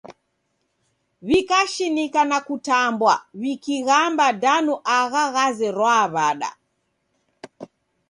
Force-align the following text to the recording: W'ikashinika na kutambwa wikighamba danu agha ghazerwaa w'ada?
W'ikashinika 1.27 2.21
na 2.29 2.37
kutambwa 2.47 3.13
wikighamba 3.41 4.25
danu 4.43 4.73
agha 4.99 5.23
ghazerwaa 5.33 6.05
w'ada? 6.13 6.49